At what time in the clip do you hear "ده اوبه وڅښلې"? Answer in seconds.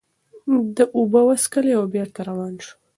0.75-1.73